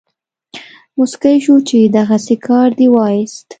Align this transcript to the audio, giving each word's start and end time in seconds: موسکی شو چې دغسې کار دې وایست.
موسکی 0.97 1.35
شو 1.45 1.55
چې 1.67 1.77
دغسې 1.97 2.35
کار 2.47 2.69
دې 2.79 2.87
وایست. 2.93 3.45